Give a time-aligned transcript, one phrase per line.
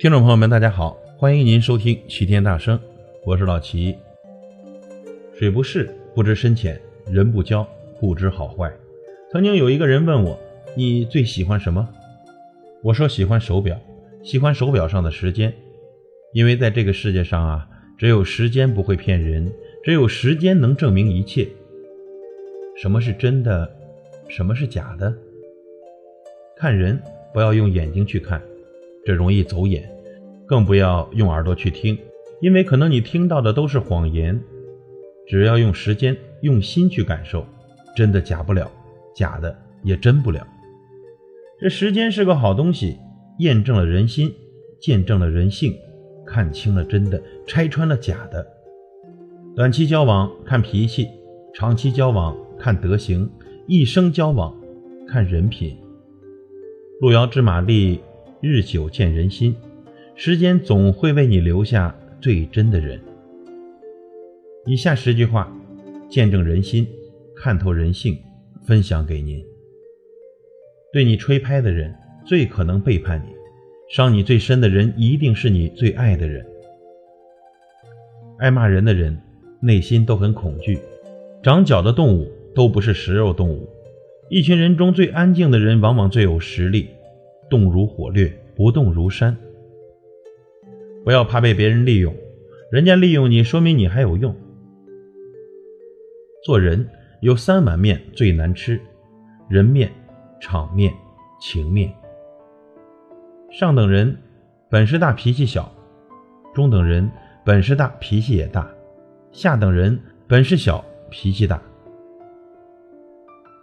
[0.00, 2.78] 听众朋友们，大家好，欢迎您收听齐天大圣，
[3.24, 3.96] 我是老齐。
[5.36, 6.80] 水不试不知深浅，
[7.10, 7.68] 人不交
[7.98, 8.72] 不知好坏。
[9.32, 10.38] 曾经有一个人问我
[10.76, 11.88] ：“你最喜欢什么？”
[12.80, 13.76] 我说：“喜欢手表，
[14.22, 15.52] 喜欢手表上的时间，
[16.32, 17.68] 因为在这个世界上啊，
[17.98, 21.48] 只有时间不会骗人，只有时间能证明一切。
[22.80, 23.68] 什么是真的，
[24.28, 25.12] 什么是假的？
[26.56, 27.02] 看人
[27.34, 28.40] 不要用眼睛去看。”
[29.08, 29.90] 这容易走眼，
[30.46, 31.98] 更不要用耳朵去听，
[32.42, 34.38] 因为可能你听到的都是谎言。
[35.26, 37.42] 只要用时间、用心去感受，
[37.96, 38.70] 真的假不了，
[39.14, 40.46] 假的也真不了。
[41.58, 42.98] 这时间是个好东西，
[43.38, 44.30] 验证了人心，
[44.78, 45.74] 见证了人性，
[46.26, 48.46] 看清了真的，拆穿了假的。
[49.56, 51.08] 短期交往看脾气，
[51.54, 53.30] 长期交往看德行，
[53.66, 54.54] 一生交往
[55.06, 55.78] 看人品。
[57.00, 58.00] 路遥知马力。
[58.40, 59.52] 日久见人心，
[60.14, 63.00] 时间总会为你留下最真的人。
[64.64, 65.52] 以下十句话，
[66.08, 66.86] 见证人心，
[67.34, 68.16] 看透人性，
[68.64, 69.44] 分享给您。
[70.92, 71.92] 对你吹拍的人，
[72.24, 73.32] 最可能背叛你；
[73.88, 76.46] 伤你最深的人，一定是你最爱的人。
[78.38, 79.20] 爱骂人的人，
[79.60, 80.78] 内心都很恐惧。
[81.42, 83.68] 长脚的动物都不是食肉动物。
[84.30, 86.90] 一群人中最安静的人，往往最有实力。
[87.48, 89.36] 动如火掠，不动如山。
[91.04, 92.14] 不要怕被别人利用，
[92.70, 94.34] 人家利用你，说明你还有用。
[96.44, 96.88] 做人
[97.20, 98.80] 有三碗面最难吃：
[99.48, 99.90] 人面、
[100.40, 100.92] 场面、
[101.40, 101.92] 情面。
[103.50, 104.16] 上等人
[104.68, 105.62] 本事大，脾气小；
[106.54, 107.10] 中等人
[107.44, 108.62] 本事大，脾气也大；
[109.32, 111.60] 下等人本事小，脾气大。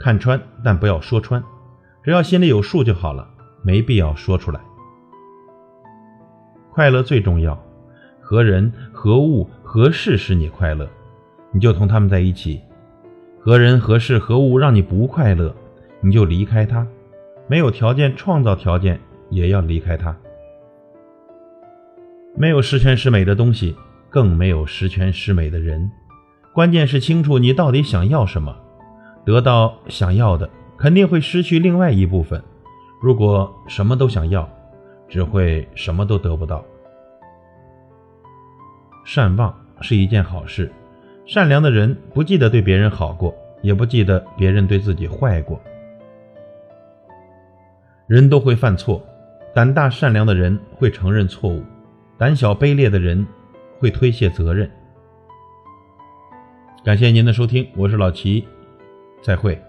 [0.00, 1.42] 看穿，但不要说穿，
[2.02, 3.33] 只要心里有数就好了。
[3.64, 4.60] 没必要说出来。
[6.70, 7.58] 快乐最重要，
[8.20, 10.88] 何人何物何事使你快乐，
[11.50, 12.60] 你就同他们在一起；
[13.40, 15.54] 何人何事何物让你不快乐，
[16.00, 16.86] 你就离开他。
[17.46, 19.00] 没有条件创造条件，
[19.30, 20.16] 也要离开他。
[22.36, 23.76] 没有十全十美的东西，
[24.10, 25.90] 更没有十全十美的人。
[26.52, 28.56] 关键是清楚你到底想要什么，
[29.24, 32.42] 得到想要的，肯定会失去另外一部分。
[33.04, 34.48] 如果什么都想要，
[35.10, 36.64] 只会什么都得不到。
[39.04, 40.72] 善忘是一件好事，
[41.26, 45.60] 善良的人不记得对别人好过，也不记得别人对自己坏过。
[48.06, 49.02] 人都会犯错，
[49.54, 51.62] 胆大善良的人会承认错误，
[52.16, 53.26] 胆小卑劣的人
[53.78, 54.70] 会推卸责任。
[56.82, 58.48] 感谢您的收听，我是老齐，
[59.20, 59.62] 再会。